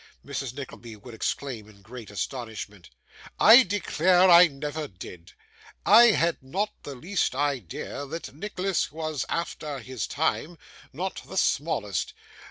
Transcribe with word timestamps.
Mrs. 0.25 0.55
Nickleby 0.55 0.95
would 0.95 1.13
exclaim 1.13 1.69
in 1.69 1.83
great 1.83 2.09
astonishment; 2.09 2.89
'I 3.39 3.61
declare 3.61 4.31
I 4.31 4.47
never 4.47 4.87
did! 4.87 5.33
I 5.85 6.05
had 6.05 6.41
not 6.41 6.71
the 6.81 6.95
least 6.95 7.35
idea 7.35 8.07
that 8.07 8.33
Nicholas 8.33 8.91
was 8.91 9.25
after 9.29 9.77
his 9.77 10.07
time, 10.07 10.57
not 10.91 11.21
the 11.27 11.37
smallest. 11.37 12.15